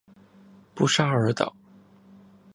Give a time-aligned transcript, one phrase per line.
[0.73, 1.55] 布沙尔岛。